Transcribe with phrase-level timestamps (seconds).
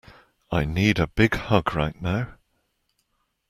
[0.51, 2.33] I need a big hug right now.